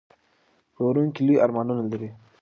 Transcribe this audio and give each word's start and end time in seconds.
پلورونکی 0.73 1.21
لوی 1.27 1.37
ارمانونه 1.45 1.83
لري. 1.91 2.09